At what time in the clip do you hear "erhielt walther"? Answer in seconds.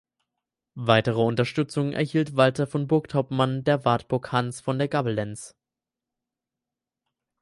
1.93-2.65